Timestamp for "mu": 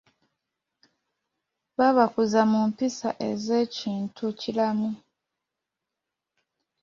2.51-2.59